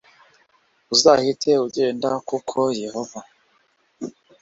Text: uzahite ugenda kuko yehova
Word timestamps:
uzahite 0.93 1.49
ugenda 1.65 2.09
kuko 2.29 2.57
yehova 2.81 3.19